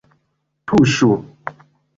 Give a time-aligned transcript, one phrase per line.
[0.71, 1.11] Tuŝu!